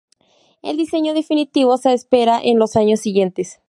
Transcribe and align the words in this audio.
El 0.63 0.77
diseño 0.77 1.13
definitivo 1.13 1.77
se 1.77 1.93
espera 1.93 2.39
en 2.43 2.57
los 2.57 2.75
años 2.75 3.01
siguientes. 3.01 3.59